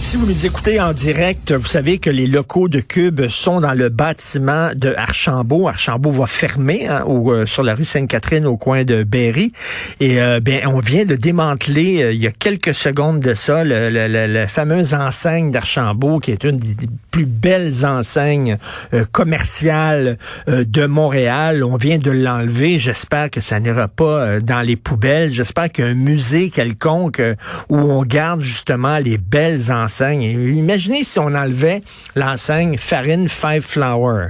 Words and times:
Si 0.00 0.16
vous 0.16 0.26
nous 0.26 0.46
écoutez 0.46 0.80
en 0.80 0.94
direct, 0.94 1.52
vous 1.52 1.66
savez 1.66 1.98
que 1.98 2.08
les 2.08 2.26
locaux 2.26 2.68
de 2.68 2.80
Cube 2.80 3.28
sont 3.28 3.60
dans 3.60 3.74
le 3.74 3.90
bâtiment 3.90 4.70
de 4.74 4.94
Archambault. 4.96 5.68
Archambault 5.68 6.12
va 6.12 6.26
fermer 6.26 6.86
hein, 6.86 7.04
euh, 7.06 7.44
sur 7.44 7.62
la 7.62 7.74
rue 7.74 7.84
Sainte-Catherine 7.84 8.46
au 8.46 8.56
coin 8.56 8.84
de 8.84 9.02
Berry. 9.02 9.52
Et 10.00 10.22
euh, 10.22 10.40
bien, 10.40 10.60
on 10.66 10.78
vient 10.78 11.04
de 11.04 11.14
démanteler 11.14 12.02
euh, 12.02 12.12
il 12.12 12.22
y 12.22 12.26
a 12.26 12.30
quelques 12.30 12.74
secondes 12.74 13.20
de 13.20 13.34
ça 13.34 13.64
la 13.64 14.46
fameuse 14.46 14.94
enseigne 14.94 15.50
d'Archambault, 15.50 16.20
qui 16.20 16.30
est 16.30 16.44
une 16.44 16.56
des 16.56 16.88
plus 17.10 17.26
belles 17.26 17.84
enseignes 17.84 18.56
commerciales 19.12 20.16
de 20.46 20.86
Montréal. 20.86 21.64
On 21.64 21.76
vient 21.76 21.98
de 21.98 22.10
l'enlever. 22.10 22.78
J'espère 22.78 23.30
que 23.30 23.40
ça 23.40 23.58
n'ira 23.60 23.88
pas 23.88 24.40
dans 24.40 24.60
les 24.60 24.76
poubelles. 24.76 25.32
J'espère 25.32 25.70
qu'un 25.70 25.94
musée 25.94 26.50
quelconque 26.50 27.20
où 27.68 27.76
on 27.76 28.02
garde 28.04 28.42
justement 28.42 28.98
les 28.98 29.18
belles 29.18 29.72
enseignes 29.72 29.87
Imaginez 29.88 31.04
si 31.04 31.18
on 31.18 31.34
enlevait 31.34 31.82
l'enseigne 32.14 32.76
Farine 32.78 33.28
Five 33.28 33.62
Flower. 33.62 34.28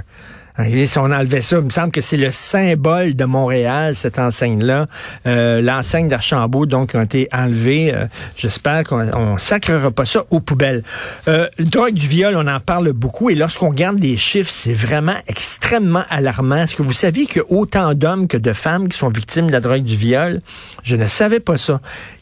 Si 0.85 0.97
on 0.97 1.05
enlevait 1.05 1.41
ça, 1.41 1.57
il 1.57 1.63
me 1.63 1.69
semble 1.69 1.91
que 1.91 2.01
c'est 2.01 2.17
le 2.17 2.31
symbole 2.31 3.15
de 3.15 3.23
Montréal, 3.23 3.95
cette 3.95 4.19
enseigne-là. 4.19 4.87
Euh, 5.25 5.61
l'enseigne 5.61 6.09
d'Archambault, 6.09 6.65
donc, 6.65 6.95
a 6.95 7.03
été 7.03 7.29
enlevée. 7.31 7.93
Euh, 7.93 8.07
j'espère 8.35 8.83
qu'on 8.83 9.37
sacrera 9.37 9.89
pas 9.91 10.05
ça 10.05 10.25
aux 10.29 10.41
poubelles. 10.41 10.83
Euh, 11.29 11.47
drogue 11.59 11.93
du 11.93 12.07
viol, 12.07 12.35
on 12.35 12.45
en 12.47 12.59
parle 12.59 12.91
beaucoup. 12.91 13.29
Et 13.29 13.35
lorsqu'on 13.35 13.69
regarde 13.69 13.99
les 13.99 14.17
chiffres, 14.17 14.51
c'est 14.51 14.73
vraiment 14.73 15.15
extrêmement 15.27 16.03
alarmant. 16.09 16.57
Est-ce 16.57 16.75
que 16.75 16.83
vous 16.83 16.93
saviez 16.93 17.25
qu'il 17.25 17.37
y 17.37 17.39
a 17.39 17.57
autant 17.57 17.93
d'hommes 17.93 18.27
que 18.27 18.37
de 18.37 18.51
femmes 18.51 18.89
qui 18.89 18.97
sont 18.97 19.09
victimes 19.09 19.47
de 19.47 19.53
la 19.53 19.61
drogue 19.61 19.83
du 19.83 19.95
viol? 19.95 20.41
Je 20.83 20.97
ne 20.97 21.07
savais 21.07 21.39
pas 21.39 21.57
ça. 21.57 21.79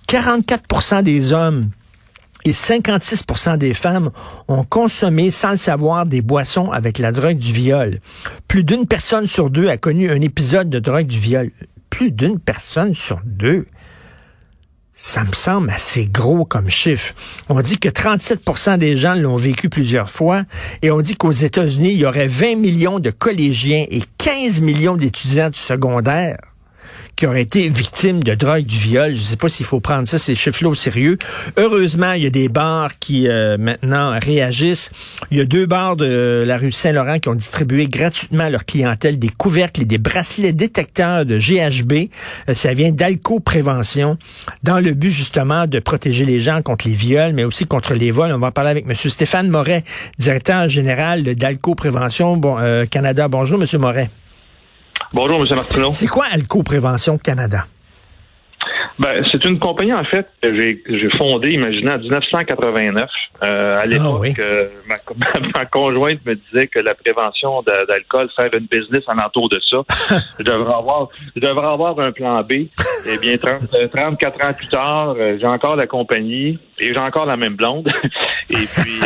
44% 0.07 1.01
des 1.01 1.33
hommes 1.33 1.71
et 2.47 2.53
56 2.53 3.23
des 3.57 3.73
femmes 3.73 4.11
ont 4.47 4.63
consommé 4.63 5.31
sans 5.31 5.51
le 5.51 5.57
savoir 5.57 6.05
des 6.05 6.21
boissons 6.21 6.71
avec 6.71 6.97
la 6.97 7.11
drogue 7.11 7.37
du 7.37 7.51
viol. 7.51 7.99
Plus 8.47 8.63
d'une 8.63 8.87
personne 8.87 9.27
sur 9.27 9.49
deux 9.49 9.67
a 9.67 9.77
connu 9.77 10.09
un 10.09 10.21
épisode 10.21 10.69
de 10.69 10.79
drogue 10.79 11.07
du 11.07 11.19
viol. 11.19 11.51
Plus 11.89 12.11
d'une 12.11 12.39
personne 12.39 12.93
sur 12.93 13.19
deux. 13.25 13.65
Ça 14.93 15.23
me 15.23 15.33
semble 15.33 15.69
assez 15.69 16.07
gros 16.07 16.45
comme 16.45 16.69
chiffre. 16.69 17.13
On 17.49 17.61
dit 17.61 17.77
que 17.77 17.89
37% 17.89 18.77
des 18.77 18.95
gens 18.95 19.13
l'ont 19.13 19.35
vécu 19.35 19.69
plusieurs 19.69 20.09
fois 20.09 20.43
et 20.81 20.89
on 20.89 21.01
dit 21.01 21.15
qu'aux 21.15 21.31
États-Unis, 21.31 21.91
il 21.91 21.99
y 21.99 22.05
aurait 22.05 22.27
20 22.27 22.55
millions 22.55 22.99
de 22.99 23.11
collégiens 23.11 23.85
et 23.91 24.01
15 24.17 24.61
millions 24.61 24.95
d'étudiants 24.95 25.49
du 25.49 25.59
secondaire 25.59 26.37
qui 27.17 27.25
auraient 27.25 27.41
été 27.41 27.67
victimes 27.67 28.23
de 28.23 28.35
drogue, 28.35 28.65
du 28.65 28.77
viol. 28.77 29.11
Je 29.11 29.17
ne 29.17 29.23
sais 29.23 29.35
pas 29.35 29.49
s'il 29.49 29.65
faut 29.65 29.79
prendre 29.79 30.07
ça, 30.07 30.19
ces 30.19 30.35
chiffres-là 30.35 30.69
au 30.69 30.75
sérieux. 30.75 31.17
Heureusement, 31.57 32.13
il 32.13 32.23
y 32.23 32.27
a 32.27 32.29
des 32.29 32.47
bars 32.47 32.97
qui 32.99 33.27
euh, 33.27 33.57
maintenant 33.57 34.17
réagissent. 34.21 34.91
Il 35.31 35.37
y 35.37 35.41
a 35.41 35.45
deux 35.45 35.65
bars 35.65 35.95
de 35.95 36.43
la 36.45 36.57
rue 36.57 36.71
Saint-Laurent 36.71 37.17
qui 37.19 37.27
ont 37.27 37.35
distribué 37.35 37.87
gratuitement 37.87 38.45
à 38.45 38.49
leur 38.51 38.65
clientèle 38.65 39.17
des 39.17 39.29
couvercles 39.29 39.81
et 39.81 39.85
des 39.85 39.97
bracelets 39.97 40.53
détecteurs 40.53 41.25
de 41.25 41.39
GHB. 41.39 42.09
Euh, 42.49 42.53
ça 42.53 42.75
vient 42.75 42.91
d'Alco 42.91 43.39
Prévention, 43.39 44.17
dans 44.61 44.79
le 44.79 44.93
but 44.93 45.11
justement 45.11 45.65
de 45.65 45.79
protéger 45.79 46.23
les 46.23 46.39
gens 46.39 46.61
contre 46.61 46.87
les 46.87 46.93
viols, 46.93 47.33
mais 47.33 47.43
aussi 47.43 47.65
contre 47.65 47.95
les 47.95 48.11
vols. 48.11 48.31
On 48.31 48.37
va 48.37 48.51
parler 48.51 48.69
avec 48.69 48.85
M. 48.87 48.93
Stéphane 48.93 49.49
Moret, 49.49 49.83
directeur 50.19 50.69
général 50.69 51.23
d'Alco 51.23 51.73
Prévention 51.73 52.37
bon, 52.37 52.57
euh, 52.59 52.85
Canada. 52.85 53.27
Bonjour, 53.27 53.59
M. 53.59 53.79
Moret. 53.79 54.09
Bonjour, 55.13 55.39
M. 55.39 55.55
Martineau. 55.55 55.91
C'est 55.93 56.07
quoi 56.07 56.25
Alco 56.31 56.63
Prévention 56.63 57.17
Canada? 57.17 57.65
Ben, 58.99 59.23
c'est 59.31 59.45
une 59.45 59.59
compagnie, 59.59 59.93
en 59.93 60.03
fait, 60.03 60.27
que 60.41 60.57
j'ai, 60.57 61.09
fondée, 61.17 61.51
imaginez, 61.51 61.91
en 61.91 61.99
1989. 61.99 63.09
Euh, 63.43 63.77
à 63.77 63.81
ah 63.81 63.85
l'époque, 63.85 64.39
euh, 64.39 64.67
ma, 65.55 65.65
conjointe 65.65 66.25
me 66.25 66.35
disait 66.35 66.67
que 66.67 66.79
la 66.79 66.95
prévention 66.95 67.61
d'alcool, 67.61 68.27
faire 68.35 68.53
une 68.53 68.65
business 68.65 69.03
en 69.07 69.17
entour 69.19 69.49
de 69.49 69.59
ça, 69.69 69.77
je 70.39 70.43
devrais 70.43 70.73
avoir, 70.73 71.09
je 71.35 71.41
devrais 71.41 71.67
avoir 71.67 71.99
un 71.99 72.11
plan 72.11 72.41
B. 72.41 72.53
Eh 72.53 73.17
bien, 73.21 73.37
34 73.37 74.45
ans 74.45 74.53
plus 74.53 74.67
tard, 74.67 75.15
euh, 75.17 75.37
j'ai 75.39 75.47
encore 75.47 75.75
la 75.75 75.87
compagnie 75.87 76.59
et 76.79 76.93
j'ai 76.93 76.99
encore 76.99 77.27
la 77.27 77.37
même 77.37 77.55
blonde. 77.55 77.87
et 78.49 78.55
puis... 78.55 79.01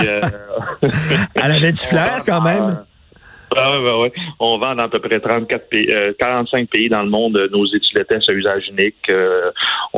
Elle 1.35 1.51
avait 1.51 1.73
du 1.73 1.81
flair, 1.81 2.21
quand 2.25 2.41
même. 2.41 2.85
Ah 3.55 3.79
ouais, 3.79 4.01
ouais. 4.01 4.13
On 4.39 4.57
vend 4.57 4.75
dans 4.75 4.83
à 4.83 4.87
peu 4.87 4.99
près 4.99 5.19
34 5.19 5.69
pays, 5.69 5.87
45 6.19 6.69
pays 6.69 6.89
dans 6.89 7.03
le 7.03 7.09
monde 7.09 7.37
euh, 7.37 7.49
nos 7.51 7.65
études 7.65 7.99
à 7.99 8.31
usage 8.31 8.63
unique. 8.69 8.95
Euh, 9.09 9.51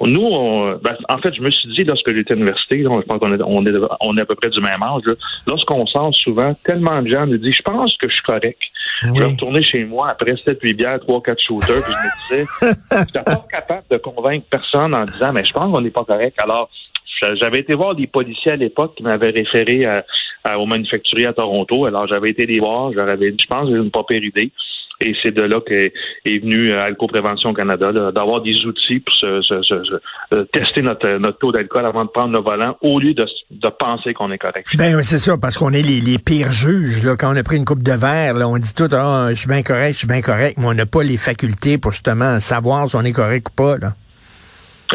nous, 0.04 0.22
on, 0.22 0.76
ben, 0.78 0.96
en 1.10 1.18
fait, 1.20 1.34
je 1.34 1.42
me 1.42 1.52
suis 1.52 1.70
dit 1.70 1.84
lorsque 1.84 2.16
j'étais 2.16 2.34
à 2.34 2.36
l'université, 2.36 2.84
je 2.84 2.88
pense 2.88 3.20
qu'on 3.20 3.34
est, 3.34 3.42
on 3.46 3.66
est, 3.66 3.88
on 4.02 4.18
est 4.18 4.22
à 4.22 4.26
peu 4.26 4.36
près 4.36 4.50
du 4.50 4.60
même 4.60 4.82
âge. 4.82 5.04
Lorsqu'on 5.48 5.86
sent 5.86 6.18
souvent, 6.24 6.54
tellement 6.64 7.02
de 7.02 7.10
gens 7.10 7.28
me 7.28 7.38
disent, 7.38 7.56
je 7.56 7.62
pense 7.62 7.96
que 7.98 8.10
je 8.10 8.14
suis 8.14 8.24
correct. 8.24 8.62
Je 9.04 9.20
vais 9.20 9.26
retourner 9.26 9.62
chez 9.62 9.84
moi 9.84 10.10
après 10.10 10.34
7-8 10.34 10.76
bières, 10.76 10.98
3-4 10.98 11.46
shooters, 11.46 11.68
puis 11.84 11.94
je 11.94 12.36
me 12.36 12.40
disais, 12.40 12.46
je 12.62 12.98
suis 12.98 13.24
pas 13.24 13.44
capable 13.52 13.84
de 13.90 13.98
convaincre 13.98 14.46
personne 14.50 14.96
en 14.96 15.06
disant, 15.06 15.34
mais 15.34 15.44
je 15.44 15.54
pense 15.54 15.72
qu'on 15.72 15.82
n'est 15.82 15.92
pas 15.92 16.06
correct. 16.06 16.38
Alors, 16.42 16.70
j'avais 17.22 17.60
été 17.60 17.74
voir 17.74 17.96
des 17.96 18.08
policiers 18.08 18.54
à 18.54 18.56
l'époque 18.56 18.96
qui 18.96 19.04
m'avaient 19.04 19.30
référé 19.30 19.82
au 20.58 20.66
manufacturier 20.66 21.28
à 21.28 21.34
Toronto. 21.34 21.86
Alors, 21.86 22.08
j'avais 22.08 22.30
été 22.30 22.46
les 22.46 22.60
voir. 22.60 22.92
J'avais, 22.94 23.32
je 23.32 23.46
pense, 23.48 23.70
j'ai 23.70 23.76
une 23.76 23.92
pas 23.92 24.04
idée. 24.12 24.52
Et 25.02 25.14
c'est 25.22 25.34
de 25.34 25.42
là 25.42 25.60
qu'est 25.66 25.92
est 26.26 26.40
venu 26.40 26.72
euh, 26.72 26.84
Alco 26.84 27.08
Prévention 27.08 27.54
Canada, 27.54 27.92
d'avoir 28.12 28.42
des 28.42 28.66
outils 28.66 29.00
pour 29.00 29.14
se, 29.14 30.44
tester 30.52 30.82
notre, 30.82 31.32
taux 31.40 31.52
d'alcool 31.52 31.86
avant 31.86 32.04
de 32.04 32.10
prendre 32.10 32.32
le 32.32 32.40
volant, 32.40 32.78
au 32.82 33.00
lieu 33.00 33.14
de, 33.14 33.26
de 33.52 33.70
penser 33.70 34.14
qu'on 34.14 34.32
est 34.32 34.38
correct. 34.38 34.68
Ben 34.76 35.02
c'est 35.04 35.18
ça, 35.18 35.38
parce 35.38 35.58
qu'on 35.58 35.74
est 35.74 35.82
les, 35.82 36.00
les, 36.00 36.20
pires 36.20 36.52
juges. 36.52 37.04
Là, 37.04 37.16
quand 37.18 37.34
on 37.34 37.36
a 37.36 37.44
pris 37.44 37.58
une 37.58 37.66
coupe 37.66 37.84
de 37.84 37.92
verre, 37.92 38.36
là, 38.36 38.48
on 38.48 38.58
dit 38.58 38.74
tout, 38.74 38.88
ah, 38.92 39.28
je 39.30 39.36
suis 39.36 39.48
bien 39.48 39.64
correct, 39.64 39.94
je 39.94 39.98
suis 40.00 40.08
bien 40.08 40.22
correct, 40.22 40.58
mais 40.58 40.68
on 40.68 40.74
n'a 40.74 40.86
pas 40.86 41.04
les 41.04 41.18
facultés 41.18 41.78
pour 41.78 41.92
justement 41.92 42.40
savoir 42.40 42.88
si 42.88 42.96
on 42.96 43.04
est 43.04 43.12
correct 43.12 43.50
ou 43.50 43.56
pas. 43.56 43.78
Là. 43.78 43.94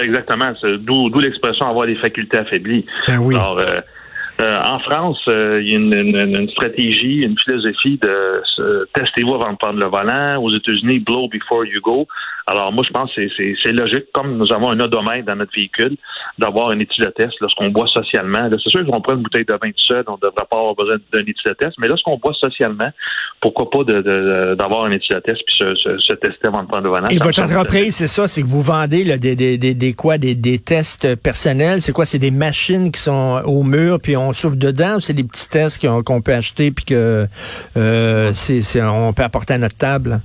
Exactement. 0.02 0.52
D'où 0.62 1.20
l'expression 1.20 1.66
avoir 1.66 1.86
des 1.86 1.96
facultés 1.96 2.38
affaiblies. 2.38 2.86
Ben 3.06 3.18
oui. 3.18 3.34
Alors, 3.34 3.58
euh, 3.58 3.64
euh, 4.40 4.58
en 4.62 4.78
France, 4.80 5.20
euh, 5.28 5.60
il 5.60 5.70
y 5.70 5.74
a 5.74 5.78
une, 5.78 6.48
stratégie, 6.50 7.22
une 7.22 7.36
philosophie 7.38 7.98
de 7.98 8.42
testez-vous 8.94 9.34
avant 9.34 9.52
de 9.52 9.56
prendre 9.56 9.80
le 9.80 9.86
volant. 9.86 10.40
Aux 10.40 10.54
États-Unis, 10.54 11.00
blow 11.00 11.28
before 11.28 11.64
you 11.64 11.80
go. 11.80 12.06
Alors 12.46 12.72
moi, 12.72 12.84
je 12.86 12.92
pense 12.92 13.12
que 13.14 13.22
c'est 13.36 13.72
logique, 13.72 14.06
comme 14.12 14.38
nous 14.38 14.52
avons 14.52 14.70
un 14.70 14.80
odomètre 14.80 15.26
dans 15.26 15.36
notre 15.36 15.52
véhicule, 15.54 15.96
d'avoir 16.38 16.70
une 16.72 16.80
étude 16.80 17.04
de 17.04 17.10
test 17.10 17.34
lorsqu'on 17.40 17.68
boit 17.70 17.86
socialement. 17.88 18.48
C'est 18.50 18.70
sûr 18.70 18.86
qu'on 18.86 19.00
prend 19.00 19.14
une 19.14 19.22
bouteille 19.22 19.44
de 19.44 19.52
vin 19.52 19.70
tout 19.70 19.84
seul, 19.86 20.04
on 20.06 20.12
ne 20.12 20.18
devrait 20.18 20.46
pas 20.50 20.58
avoir 20.58 20.74
besoin 20.74 20.96
d'une 21.12 21.28
étude 21.28 21.46
de 21.46 21.52
test, 21.54 21.72
mais 21.78 21.88
lorsqu'on 21.88 22.16
boit 22.16 22.32
socialement, 22.34 22.90
pourquoi 23.40 23.70
pas 23.70 23.84
d'avoir 23.84 24.84
de, 24.84 24.88
une 24.88 24.94
étude 24.94 25.16
de 25.16 25.20
test 25.20 25.40
puis 25.46 25.56
se, 25.56 26.12
tester 26.14 26.48
avant 26.48 26.62
de 26.62 26.68
prendre 26.68 26.84
le 26.84 26.90
volant? 26.90 27.08
Et 27.08 27.18
votre 27.18 27.42
entreprise, 27.42 27.96
c'est 27.96 28.06
ça, 28.06 28.28
c'est 28.28 28.42
que 28.42 28.48
vous 28.48 28.62
vendez 28.62 29.18
des, 29.18 29.36
des, 29.36 29.74
des, 29.74 29.92
quoi, 29.94 30.18
des, 30.18 30.34
des 30.34 30.58
tests 30.58 31.16
personnels? 31.16 31.82
C'est 31.82 31.92
quoi? 31.92 32.04
C'est 32.04 32.18
des 32.18 32.30
machines 32.30 32.92
qui 32.92 33.00
sont 33.00 33.42
au 33.44 33.62
mur 33.62 33.98
puis 34.00 34.16
on 34.16 34.32
souffle 34.32 34.58
dedans 34.58 34.96
ou 34.96 35.00
c'est 35.00 35.14
des 35.14 35.24
petits 35.24 35.48
tests 35.48 35.84
qu'on 36.04 36.22
peut 36.22 36.34
acheter 36.34 36.70
puis 36.70 36.84
que 36.84 37.26
euh, 37.76 38.30
c'est 38.32 38.82
on 38.82 39.12
peut 39.12 39.22
apporter 39.22 39.54
à 39.54 39.58
notre 39.58 39.76
table? 39.76 40.20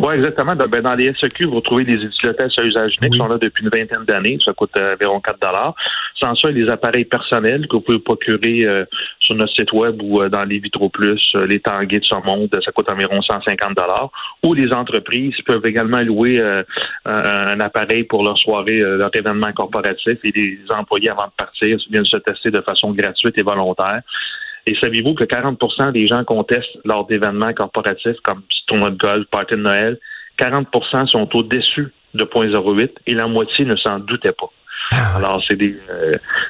Oui, 0.00 0.14
exactement. 0.14 0.54
Ben, 0.56 0.82
dans 0.82 0.94
les 0.94 1.12
SEQ, 1.14 1.46
vous 1.46 1.60
trouvez 1.60 1.84
des 1.84 1.94
études 1.94 2.36
à 2.40 2.62
usage 2.62 2.96
unique 3.00 3.12
qui 3.12 3.18
sont 3.18 3.28
là 3.28 3.38
depuis 3.38 3.62
une 3.62 3.70
vingtaine 3.70 4.04
d'années. 4.04 4.38
Ça 4.44 4.52
coûte 4.52 4.76
euh, 4.76 4.94
environ 4.94 5.20
4 5.20 5.38
Sans 6.20 6.34
ça, 6.34 6.50
des 6.50 6.68
appareils 6.68 7.04
personnels 7.04 7.68
que 7.68 7.76
vous 7.76 7.82
pouvez 7.82 8.00
procurer 8.00 8.64
euh, 8.64 8.84
sur 9.20 9.36
notre 9.36 9.54
site 9.54 9.72
web 9.72 10.02
ou 10.02 10.20
euh, 10.20 10.28
dans 10.28 10.42
les 10.44 10.58
Vitro 10.58 10.88
Plus, 10.88 11.20
les 11.46 11.60
tangués 11.60 12.00
de 12.00 12.04
ce 12.04 12.14
monde, 12.26 12.48
ça 12.64 12.72
coûte 12.72 12.90
environ 12.90 13.22
150 13.22 13.78
Ou 14.42 14.54
les 14.54 14.72
entreprises 14.72 15.36
peuvent 15.46 15.64
également 15.64 16.00
louer 16.00 16.40
un 17.04 17.60
appareil 17.60 18.04
pour 18.04 18.24
leur 18.24 18.38
soirée, 18.38 18.78
leur 18.78 19.10
événement 19.14 19.52
corporatif 19.52 20.18
et 20.24 20.32
les 20.34 20.58
employés 20.70 21.10
avant 21.10 21.26
de 21.26 21.32
partir 21.36 21.78
viennent 21.90 22.04
se 22.04 22.16
tester 22.18 22.50
de 22.50 22.60
façon 22.60 22.92
gratuite 22.92 23.38
et 23.38 23.42
volontaire. 23.42 24.02
Et 24.66 24.74
saviez-vous 24.80 25.14
que 25.14 25.24
40% 25.24 25.92
des 25.92 26.06
gens 26.06 26.24
contestent 26.24 26.78
lors 26.84 27.06
d'événements 27.06 27.52
corporatifs 27.52 28.18
comme 28.22 28.42
tournoi 28.66 28.90
de 28.90 28.96
golf, 28.96 29.26
party 29.30 29.54
de 29.54 29.60
Noël, 29.60 29.98
40% 30.38 31.06
sont 31.06 31.28
au-dessus 31.36 31.92
de 32.14 32.24
0.08 32.24 32.90
et 33.06 33.14
la 33.14 33.26
moitié 33.26 33.64
ne 33.64 33.76
s'en 33.76 33.98
doutait 33.98 34.32
pas. 34.32 34.50
Ah. 34.90 35.16
Alors, 35.16 35.42
c'est 35.48 35.56
des, 35.56 35.76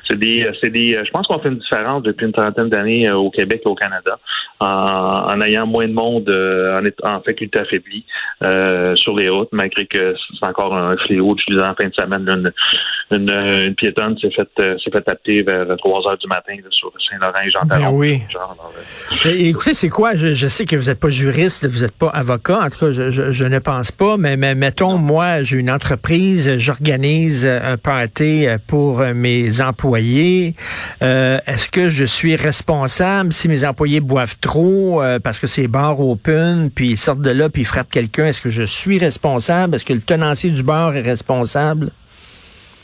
c'est 0.08 0.18
des, 0.18 0.50
c'est 0.60 0.70
des, 0.70 1.00
je 1.04 1.10
pense 1.10 1.26
qu'on 1.26 1.38
fait 1.38 1.48
une 1.48 1.58
différence 1.58 2.02
depuis 2.02 2.26
une 2.26 2.32
trentaine 2.32 2.68
d'années 2.68 3.10
au 3.10 3.30
Québec 3.30 3.62
et 3.64 3.68
au 3.68 3.74
Canada 3.74 4.18
en, 4.60 5.40
ayant 5.40 5.66
moins 5.66 5.88
de 5.88 5.92
monde 5.92 6.30
en, 6.30 7.08
en 7.08 7.20
faculté 7.22 7.58
affaiblie 7.58 8.04
sur 8.96 9.16
les 9.16 9.28
routes, 9.28 9.50
malgré 9.52 9.86
que 9.86 10.14
c'est 10.38 10.46
encore 10.46 10.74
un 10.74 10.96
fléau. 10.98 11.36
Je 11.38 11.54
disais 11.54 11.66
en 11.66 11.74
fin 11.74 11.88
de 11.88 11.94
semaine, 11.94 12.52
une, 13.10 13.30
une, 13.30 13.74
piétonne 13.74 14.16
s'est 14.18 14.30
fait, 14.30 14.48
s'est 14.56 14.90
fait 14.90 15.00
taper 15.02 15.42
vers 15.42 15.66
3 15.76 16.10
heures 16.10 16.18
du 16.18 16.26
matin 16.26 16.54
sur 16.70 16.92
Saint-Laurent 17.10 17.40
et 17.44 17.50
Jean 17.50 17.60
ben 17.64 17.90
oui. 17.92 18.22
écoutez, 19.24 19.74
c'est 19.74 19.88
quoi? 19.88 20.14
Je, 20.14 20.32
je, 20.32 20.46
sais 20.46 20.64
que 20.64 20.76
vous 20.76 20.88
n'êtes 20.88 21.00
pas 21.00 21.10
juriste, 21.10 21.66
vous 21.66 21.82
n'êtes 21.82 21.96
pas 21.96 22.08
avocat. 22.08 22.60
En 22.60 22.70
tout 22.70 22.78
cas, 22.78 22.92
je, 22.92 23.10
je, 23.10 23.32
je 23.32 23.44
ne 23.44 23.58
pense 23.58 23.92
pas. 23.92 24.16
Mais, 24.16 24.36
mais 24.36 24.54
mettons, 24.54 24.96
moi, 24.98 25.42
j'ai 25.42 25.58
une 25.58 25.70
entreprise, 25.70 26.56
j'organise 26.58 27.46
un 27.46 27.76
party 27.76 28.23
pour 28.66 29.00
mes 29.14 29.60
employés. 29.60 30.54
Euh, 31.02 31.38
Est-ce 31.46 31.68
que 31.70 31.88
je 31.88 32.04
suis 32.04 32.36
responsable 32.36 33.32
si 33.32 33.48
mes 33.48 33.64
employés 33.64 34.00
boivent 34.00 34.36
trop 34.40 35.02
euh, 35.02 35.18
parce 35.18 35.40
que 35.40 35.46
c'est 35.46 35.68
bar 35.68 36.00
open, 36.00 36.70
puis 36.70 36.90
ils 36.90 36.96
sortent 36.98 37.20
de 37.20 37.30
là, 37.30 37.48
puis 37.48 37.62
ils 37.62 37.66
frappent 37.66 37.90
quelqu'un? 37.90 38.26
Est-ce 38.26 38.40
que 38.40 38.48
je 38.48 38.64
suis 38.64 38.98
responsable? 38.98 39.74
Est-ce 39.74 39.84
que 39.84 39.92
le 39.92 40.00
tenancier 40.00 40.50
du 40.50 40.62
bar 40.62 40.94
est 40.96 41.02
responsable? 41.02 41.90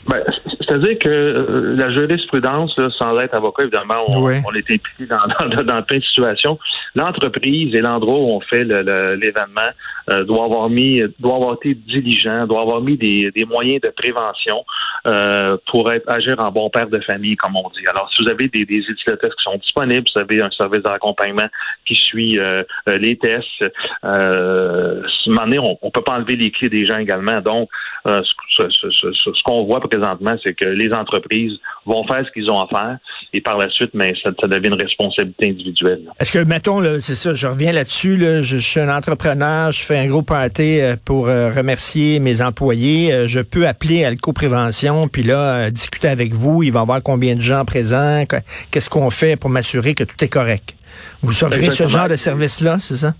Ben, 0.07 0.23
c'est-à-dire 0.71 0.99
que 0.99 1.09
euh, 1.09 1.75
la 1.75 1.91
jurisprudence, 1.91 2.79
sans 2.97 3.19
être 3.19 3.35
avocat, 3.35 3.63
évidemment, 3.63 4.05
on, 4.07 4.23
on 4.23 4.53
est 4.53 4.71
impliqué 4.71 5.05
dans, 5.09 5.47
dans, 5.49 5.63
dans, 5.63 5.83
plein 5.83 5.97
de 5.97 6.03
situations. 6.03 6.57
L'entreprise 6.95 7.75
et 7.75 7.81
l'endroit 7.81 8.17
où 8.17 8.29
on 8.29 8.39
fait 8.39 8.63
l'événement 8.63 9.69
euh, 10.09 10.23
doit 10.23 10.45
avoir 10.45 10.69
mis, 10.69 11.01
doit 11.19 11.35
avoir 11.35 11.55
été 11.55 11.73
diligent, 11.73 12.47
doit 12.47 12.61
avoir 12.61 12.79
mis 12.79 12.95
des, 12.95 13.31
des 13.31 13.43
moyens 13.43 13.81
de 13.81 13.89
prévention 13.89 14.63
euh, 15.07 15.57
pour 15.69 15.91
être, 15.91 16.09
agir 16.09 16.37
en 16.39 16.51
bon 16.51 16.69
père 16.69 16.87
de 16.87 16.99
famille, 16.99 17.35
comme 17.35 17.57
on 17.57 17.69
dit. 17.69 17.85
Alors, 17.89 18.09
si 18.15 18.23
vous 18.23 18.29
avez 18.29 18.47
des, 18.47 18.65
des 18.65 18.77
utilisateurs 18.77 19.35
qui 19.35 19.43
sont 19.43 19.57
disponibles, 19.57 20.07
vous 20.15 20.21
avez 20.21 20.41
un 20.41 20.51
service 20.51 20.83
d'accompagnement 20.83 21.47
qui 21.85 21.95
suit 21.95 22.39
euh, 22.39 22.63
les 22.87 23.17
tests. 23.17 23.65
Euh, 24.05 25.01
on, 25.27 25.77
on 25.81 25.91
peut 25.91 26.01
pas 26.01 26.13
enlever 26.13 26.37
les 26.37 26.51
clés 26.51 26.69
des 26.69 26.85
gens 26.85 26.97
également. 26.97 27.41
Donc, 27.41 27.69
ce, 28.05 28.69
ce, 28.69 28.89
ce, 28.89 29.11
ce 29.13 29.43
qu'on 29.43 29.65
voit 29.65 29.79
présentement, 29.81 30.35
c'est 30.43 30.53
que 30.61 30.69
les 30.69 30.91
entreprises 30.93 31.53
vont 31.85 32.05
faire 32.07 32.23
ce 32.25 32.31
qu'ils 32.31 32.49
ont 32.49 32.59
à 32.59 32.67
faire 32.67 32.97
et 33.33 33.41
par 33.41 33.57
la 33.57 33.69
suite, 33.69 33.91
mais 33.93 34.13
ça, 34.21 34.31
devient 34.47 34.67
une 34.67 34.81
responsabilité 34.81 35.49
individuelle. 35.49 36.01
Est-ce 36.19 36.31
que, 36.31 36.39
mettons, 36.39 36.81
c'est 36.99 37.15
ça, 37.15 37.33
je 37.33 37.47
reviens 37.47 37.71
là-dessus, 37.71 38.17
là, 38.17 38.41
je, 38.41 38.57
suis 38.57 38.79
un 38.79 38.95
entrepreneur, 38.95 39.71
je 39.71 39.83
fais 39.83 39.97
un 39.97 40.07
gros 40.07 40.21
party 40.21 40.79
euh, 40.79 40.95
pour 41.03 41.27
euh, 41.27 41.51
remercier 41.51 42.19
mes 42.19 42.41
employés, 42.41 43.11
euh, 43.13 43.27
je 43.27 43.39
peux 43.39 43.67
appeler 43.67 44.03
Alco-Prévention, 44.03 45.07
puis 45.07 45.23
là, 45.23 45.71
discuter 45.71 46.07
avec 46.07 46.33
vous, 46.33 46.63
il 46.63 46.71
va 46.71 46.79
y 46.79 46.81
avoir 46.83 47.01
combien 47.01 47.35
de 47.35 47.41
gens 47.41 47.65
présents, 47.65 48.23
qu'est-ce 48.69 48.89
qu'on 48.89 49.09
fait 49.09 49.35
pour 49.35 49.49
m'assurer 49.49 49.93
que 49.95 50.03
tout 50.03 50.23
est 50.23 50.29
correct? 50.29 50.75
Vous 51.21 51.43
offrez 51.43 51.71
ce 51.71 51.87
genre 51.87 52.09
de 52.09 52.15
service-là, 52.15 52.77
c'est 52.79 52.97
ça? 52.97 53.15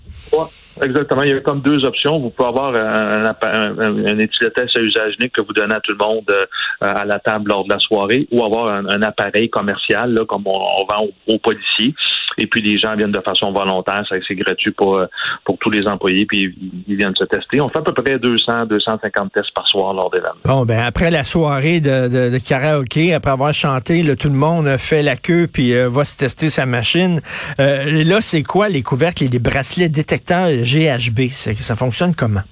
Exactement. 0.80 1.22
Il 1.22 1.30
y 1.30 1.32
a 1.32 1.40
comme 1.40 1.60
deux 1.60 1.84
options. 1.84 2.18
Vous 2.18 2.30
pouvez 2.30 2.48
avoir 2.48 2.74
un, 2.74 3.24
un, 3.24 3.78
un, 3.78 4.18
à 4.18 4.80
usage 4.80 5.14
unique 5.18 5.32
que 5.32 5.40
vous 5.40 5.52
donnez 5.52 5.74
à 5.74 5.80
tout 5.80 5.92
le 5.92 5.98
monde 5.98 6.24
euh, 6.30 6.44
à 6.80 7.04
la 7.04 7.18
table 7.18 7.50
lors 7.50 7.64
de 7.64 7.72
la 7.72 7.78
soirée 7.78 8.26
ou 8.30 8.44
avoir 8.44 8.68
un, 8.68 9.02
appareil 9.02 9.50
commercial 9.50 10.12
là, 10.14 10.24
comme 10.24 10.44
on, 10.46 10.84
vend 10.84 11.08
aux, 11.26 11.38
policiers. 11.38 11.94
Et 12.38 12.46
puis 12.46 12.62
les 12.62 12.78
gens 12.78 12.96
viennent 12.96 13.12
de 13.12 13.20
façon 13.20 13.52
volontaire, 13.52 14.04
c'est 14.08 14.34
gratuit 14.34 14.72
pour, 14.72 14.96
euh, 14.96 15.06
pour 15.44 15.58
tous 15.58 15.70
les 15.70 15.86
employés, 15.86 16.26
puis 16.26 16.54
ils 16.88 16.96
viennent 16.96 17.14
se 17.14 17.24
tester. 17.24 17.60
On 17.60 17.68
fait 17.68 17.78
à 17.78 17.82
peu 17.82 17.92
près 17.92 18.18
200, 18.18 18.66
250 18.66 19.32
tests 19.32 19.54
par 19.54 19.66
soir 19.66 19.92
lors 19.92 20.10
des 20.10 20.18
l'événement. 20.18 20.40
Bon, 20.44 20.64
ben 20.64 20.80
après 20.80 21.10
la 21.10 21.24
soirée 21.24 21.80
de, 21.80 22.08
de, 22.08 22.30
de 22.30 22.38
karaoké, 22.38 23.14
après 23.14 23.30
avoir 23.30 23.54
chanté, 23.54 24.02
tout 24.16 24.28
le 24.28 24.34
monde 24.34 24.76
fait 24.76 25.02
la 25.02 25.16
queue 25.16 25.46
puis 25.52 25.74
euh, 25.74 25.88
va 25.88 26.04
se 26.04 26.16
tester 26.16 26.48
sa 26.48 26.66
machine. 26.66 27.20
là, 27.58 28.20
c'est 28.20 28.42
quoi 28.42 28.68
les 28.68 28.82
couvercles 28.82 29.24
et 29.24 29.28
les 29.28 29.38
bracelets 29.38 29.88
détecteurs 29.88 30.48
GHB? 30.48 31.30
Ça 31.30 31.76
fonctionne 31.76 32.14
comment? 32.14 32.42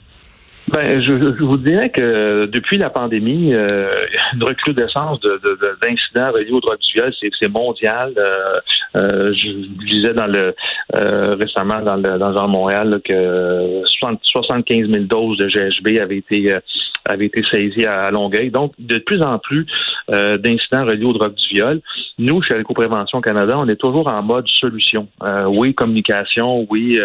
Ben, 0.73 1.03
je, 1.03 1.13
vous 1.43 1.57
dirais 1.57 1.91
que 1.91 2.47
depuis 2.47 2.79
la 2.79 2.91
pandémie, 2.91 3.53
euh, 3.53 3.91
une 4.35 4.45
recrudescence 4.45 5.19
de, 5.21 5.41
d'incidents 5.83 6.33
reliés 6.33 6.53
aux 6.53 6.61
drogues 6.61 6.79
du 6.79 6.93
viol, 6.95 7.13
c'est, 7.19 7.49
mondial. 7.49 8.13
Euh, 8.17 8.53
euh, 8.97 9.33
je 9.33 9.49
disais 9.87 10.15
dans 10.15 10.27
le 10.27 10.55
euh, 10.95 11.35
récemment 11.35 11.81
dans 11.81 11.97
le 11.97 12.19
dans 12.19 12.31
le 12.31 12.49
Montréal 12.49 13.01
que 13.05 13.83
75 13.85 14.89
000 14.89 15.05
doses 15.05 15.39
de 15.39 15.49
GHB 15.49 15.99
avaient 16.01 16.19
été 16.19 16.57
avaient 17.05 17.27
été 17.27 17.43
saisies 17.51 17.87
à, 17.87 18.11
Longueuil. 18.11 18.51
Donc, 18.51 18.73
de 18.79 18.99
plus 18.99 19.23
en 19.23 19.39
plus 19.39 19.67
d'incidents 20.09 20.85
reliés 20.85 21.05
aux 21.05 21.13
drogues 21.13 21.35
du 21.35 21.55
viol. 21.55 21.81
Nous, 22.19 22.43
chez 22.43 22.63
Prévention 22.63 23.21
Canada, 23.21 23.59
on 23.59 23.69
est 23.69 23.77
toujours 23.77 24.13
en 24.13 24.23
mode 24.23 24.47
solution. 24.49 25.09
oui, 25.47 25.75
communication, 25.75 26.67
oui, 26.71 27.01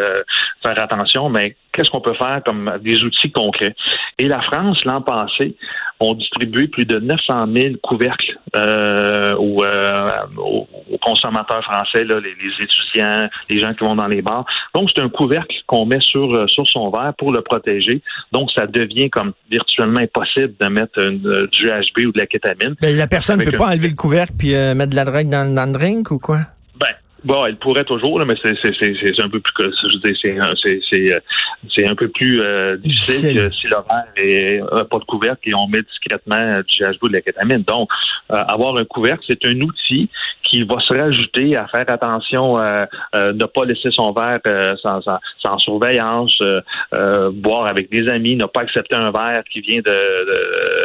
faire 0.61 0.83
attention, 0.83 1.29
mais 1.29 1.55
qu'est-ce 1.75 1.89
qu'on 1.89 2.01
peut 2.01 2.13
faire 2.15 2.41
comme 2.45 2.71
des 2.81 3.03
outils 3.03 3.31
concrets. 3.31 3.75
Et 4.17 4.27
la 4.27 4.41
France, 4.41 4.83
l'an 4.85 5.01
passé, 5.01 5.55
ont 5.99 6.13
distribué 6.13 6.67
plus 6.67 6.85
de 6.85 6.99
900 6.99 7.47
000 7.53 7.75
couvercles 7.81 8.37
euh, 8.55 9.33
euh, 9.33 10.09
aux, 10.37 10.67
consommateurs 11.01 11.63
français, 11.63 12.03
là, 12.03 12.19
les, 12.19 12.31
étudiants, 12.63 13.29
les 13.49 13.59
gens 13.59 13.73
qui 13.73 13.83
vont 13.83 13.95
dans 13.95 14.07
les 14.07 14.21
bars. 14.21 14.45
Donc, 14.73 14.89
c'est 14.93 15.01
un 15.01 15.09
couvercle 15.09 15.55
qu'on 15.67 15.85
met 15.85 15.99
sur, 16.01 16.33
euh, 16.33 16.47
sur 16.47 16.65
son 16.67 16.89
verre 16.89 17.13
pour 17.17 17.31
le 17.31 17.41
protéger. 17.41 18.01
Donc, 18.31 18.51
ça 18.51 18.65
devient 18.65 19.09
comme 19.09 19.33
virtuellement 19.49 19.99
impossible 19.99 20.53
de 20.59 20.67
mettre 20.67 20.99
une, 20.99 21.19
du 21.19 21.65
GHB 21.65 22.07
ou 22.07 22.11
de 22.11 22.19
la 22.19 22.27
kétamine. 22.27 22.75
Mais 22.81 22.93
la 22.93 23.07
personne 23.07 23.39
ne 23.39 23.45
peut 23.45 23.57
pas 23.57 23.67
enlever 23.67 23.89
le 23.89 23.95
couvercle 23.95 24.33
puis 24.37 24.53
mettre 24.53 24.91
de 24.91 24.95
la 24.95 25.05
drogue 25.05 25.29
dans, 25.29 25.53
dans 25.53 25.65
le 25.65 25.73
drink 25.73 26.11
ou 26.11 26.19
quoi? 26.19 26.39
Bon, 27.25 27.43
elle 27.43 27.55
pourrait 27.57 27.83
toujours, 27.83 28.19
là, 28.19 28.25
mais 28.25 28.35
c'est 28.43 29.19
un 29.19 29.29
peu 29.29 29.39
plus 29.39 29.53
c'est 29.91 30.13
c'est 31.73 31.87
un 31.87 31.95
peu 31.95 32.07
plus 32.07 32.39
euh, 32.39 32.77
difficile 32.77 33.35
que 33.35 33.49
si 33.49 33.67
l'horaire 33.67 34.05
est 34.15 34.59
pas 34.89 34.99
de 34.99 35.05
couvercle 35.05 35.49
et 35.49 35.55
on 35.55 35.67
met 35.67 35.81
discrètement 35.81 36.61
du 36.61 36.83
GHB 36.83 37.07
de 37.07 37.13
la 37.13 37.21
kétamine. 37.21 37.63
Donc, 37.63 37.89
euh, 38.31 38.35
avoir 38.35 38.77
un 38.77 38.85
couvercle, 38.85 39.23
c'est 39.27 39.43
un 39.45 39.59
outil 39.61 40.07
qui 40.43 40.61
va 40.61 40.79
se 40.79 40.93
rajouter 40.93 41.55
à 41.55 41.67
faire 41.67 41.85
attention, 41.87 42.59
euh, 42.59 42.85
euh 43.15 43.33
ne 43.33 43.45
pas 43.45 43.65
laisser 43.65 43.89
son 43.89 44.11
verre 44.11 44.41
sans, 44.83 45.01
sans, 45.01 45.19
sans, 45.39 45.57
surveillance, 45.57 46.39
boire 47.33 47.65
avec 47.65 47.89
des 47.89 48.07
amis, 48.07 48.35
ne 48.35 48.45
pas 48.45 48.61
accepter 48.61 48.95
un 48.95 49.11
verre 49.11 49.43
qui 49.51 49.61
vient 49.61 49.81
de, 49.81 49.81
de, 49.81 50.84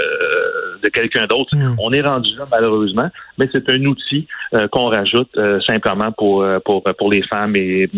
de 0.83 0.89
quelqu'un 0.89 1.27
d'autre. 1.27 1.55
Hmm. 1.55 1.77
On 1.79 1.93
est 1.93 2.03
rendu 2.03 2.35
là 2.37 2.47
malheureusement, 2.51 3.09
mais 3.39 3.49
c'est 3.53 3.71
un 3.71 3.85
outil 3.85 4.27
qu'on 4.73 4.87
rajoute 4.89 5.31
simplement 5.67 6.13
pour 6.13 6.41
euh, 6.43 6.59
pour, 6.65 6.83
pour, 6.83 7.11
les 7.11 7.23
femmes 7.23 7.57
et, 7.57 7.89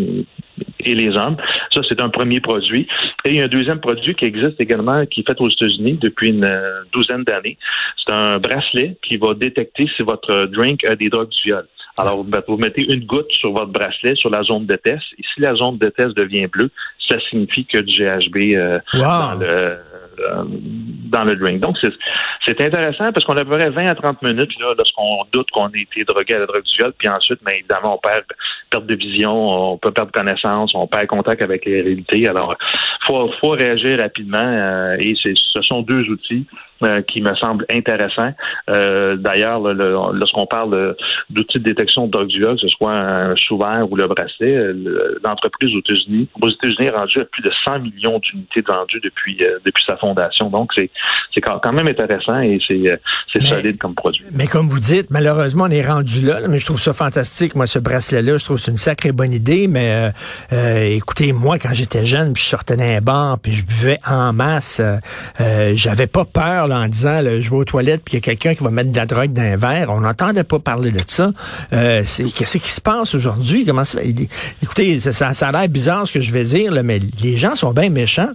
et 0.80 0.94
les 0.94 1.08
hommes. 1.16 1.36
Ça, 1.72 1.80
c'est 1.88 2.00
un 2.00 2.08
premier 2.08 2.40
produit. 2.40 2.86
Et 3.24 3.30
il 3.30 3.36
y 3.36 3.40
a 3.40 3.44
un 3.44 3.48
deuxième 3.48 3.80
produit 3.80 4.14
qui 4.14 4.24
existe 4.24 4.60
également, 4.60 5.04
qui 5.06 5.20
est 5.20 5.28
fait 5.28 5.40
aux 5.40 5.48
États-Unis 5.48 5.98
depuis 6.00 6.28
une 6.28 6.44
euh, 6.44 6.82
douzaine 6.92 7.24
d'années. 7.24 7.58
C'est 7.96 8.12
un 8.12 8.38
bracelet 8.38 8.96
qui 9.06 9.16
va 9.16 9.34
détecter 9.34 9.88
si 9.96 10.02
votre 10.02 10.46
drink 10.46 10.84
a 10.84 10.96
des 10.96 11.08
drogues 11.08 11.30
du 11.30 11.42
viol. 11.44 11.66
Alors, 11.98 12.24
vous 12.48 12.56
mettez 12.56 12.90
une 12.90 13.04
goutte 13.04 13.30
sur 13.32 13.52
votre 13.52 13.70
bracelet, 13.70 14.14
sur 14.14 14.30
la 14.30 14.42
zone 14.42 14.64
de 14.64 14.76
test, 14.76 15.04
et 15.18 15.22
si 15.34 15.40
la 15.42 15.54
zone 15.54 15.76
de 15.76 15.88
test 15.90 16.16
devient 16.16 16.46
bleue, 16.46 16.70
ça 17.06 17.16
signifie 17.28 17.66
que 17.66 17.78
du 17.78 18.02
GHB 18.02 18.54
euh, 18.54 18.78
dans 18.94 19.34
le 19.34 19.46
euh, 19.52 19.76
dans 20.18 21.24
le 21.24 21.36
drink. 21.36 21.60
Donc, 21.60 21.76
c'est 22.44 22.60
intéressant 22.60 23.12
parce 23.12 23.24
qu'on 23.24 23.36
a 23.36 23.42
à 23.42 23.44
peu 23.44 23.56
près 23.58 23.70
20 23.70 23.86
à 23.86 23.94
30 23.94 24.22
minutes 24.22 24.50
lorsqu'on 24.60 25.24
doute 25.32 25.50
qu'on 25.50 25.66
a 25.66 25.76
été 25.76 26.04
drogué 26.04 26.34
à 26.34 26.38
la 26.40 26.46
drogue 26.46 26.64
du 26.64 26.76
viol, 26.76 26.92
puis 26.96 27.08
ensuite, 27.08 27.40
mais 27.44 27.58
évidemment, 27.58 27.96
on 27.96 27.98
perd 27.98 28.24
perte 28.70 28.86
de 28.86 28.94
vision, 28.94 29.72
on 29.72 29.78
peut 29.78 29.90
perdre 29.90 30.12
connaissance, 30.12 30.72
on 30.74 30.86
perd 30.86 31.06
contact 31.06 31.42
avec 31.42 31.64
les 31.66 31.82
réalités. 31.82 32.26
Alors, 32.28 32.56
faut, 33.06 33.30
faut 33.40 33.50
réagir 33.50 33.98
rapidement 33.98 34.38
euh, 34.38 34.96
et 34.98 35.14
ce 35.14 35.62
sont 35.62 35.82
deux 35.82 36.08
outils 36.08 36.46
euh, 36.82 37.02
qui 37.02 37.22
me 37.22 37.34
semblent 37.36 37.66
intéressants. 37.70 38.32
Euh, 38.70 39.16
D'ailleurs, 39.16 39.60
lorsqu'on 39.60 40.46
parle 40.46 40.96
d'outils 41.30 41.58
de 41.58 41.64
détection 41.64 42.06
de 42.06 42.22
que 42.22 42.56
ce 42.60 42.68
soit 42.68 42.92
un 42.92 43.36
souverain 43.36 43.82
ou 43.82 43.96
le 43.96 44.06
bracelet, 44.06 44.72
l'entreprise 45.24 45.74
aux 45.74 45.80
États-Unis, 45.80 46.28
aux 46.40 46.48
États-Unis 46.48 46.86
est 46.86 46.90
rendue 46.90 47.20
à 47.20 47.24
plus 47.24 47.42
de 47.42 47.50
100 47.64 47.80
millions 47.80 48.18
d'unités 48.18 48.62
vendues 48.66 49.00
depuis 49.02 49.38
depuis 49.64 49.84
sa 49.84 49.96
fondation. 49.96 50.50
Donc, 50.50 50.70
c'est 50.76 51.40
quand 51.40 51.72
même 51.72 51.88
intéressant 51.88 52.40
et 52.40 52.58
c'est 52.68 53.42
solide 53.42 53.78
comme 53.78 53.94
produit. 53.94 54.24
Mais 54.32 54.46
comme 54.46 54.68
vous 54.68 54.80
dites, 54.80 55.10
malheureusement, 55.10 55.64
on 55.64 55.70
est 55.70 55.86
rendu 55.86 56.24
là, 56.24 56.40
mais 56.48 56.58
je 56.58 56.66
trouve 56.66 56.80
ça 56.80 56.92
fantastique. 56.92 57.54
Moi, 57.54 57.66
ce 57.66 57.78
bracelet-là, 57.78 58.36
je 58.38 58.44
trouve 58.44 58.58
c'est 58.58 58.70
une 58.70 58.76
sacrée 58.76 59.12
bonne 59.12 59.32
idée, 59.32 59.68
mais 59.68 59.92
euh, 59.92 60.10
euh, 60.52 60.96
écoutez, 60.96 61.32
moi, 61.32 61.58
quand 61.58 61.72
j'étais 61.72 62.04
jeune, 62.04 62.32
puis 62.32 62.42
je 62.42 62.48
sortais 62.48 62.76
d'un 62.76 63.00
bar, 63.00 63.38
puis 63.38 63.52
je 63.52 63.64
buvais 63.64 63.96
en 64.06 64.32
masse, 64.32 64.80
euh, 65.40 65.72
j'avais 65.74 66.06
pas 66.06 66.24
peur 66.24 66.68
en 66.72 66.88
disant, 66.88 67.20
je 67.22 67.50
vais 67.50 67.56
aux 67.56 67.64
toilettes, 67.64 68.02
puis 68.04 68.14
il 68.14 68.16
y 68.16 68.18
a 68.18 68.20
quelqu'un 68.20 68.54
qui 68.54 68.62
va 68.62 68.70
mettre 68.70 68.90
de 68.90 68.96
la 68.96 69.06
drogue 69.06 69.32
dans 69.32 69.42
un 69.42 69.56
verre. 69.56 69.90
On 69.90 70.00
n'entendait 70.00 70.44
pas 70.44 70.58
parler 70.58 70.90
de 70.90 71.02
ça. 71.06 71.32
Qu'est-ce 71.70 72.58
qui 72.58 72.70
se 72.70 72.80
passe 72.80 73.14
aujourd'hui? 73.14 73.64
Comment 73.64 73.84
ça 73.84 73.98
Écoutez, 74.62 75.00
ça, 75.00 75.28
a 75.28 75.52
l'air 75.52 75.68
bizarre 75.68 76.06
ce 76.06 76.12
que 76.12 76.20
je 76.20 76.32
vais 76.32 76.44
dire, 76.44 76.72
mais 76.84 77.00
les 77.22 77.36
gens 77.36 77.54
sont 77.54 77.72
bien 77.72 77.90
méchants. 77.90 78.30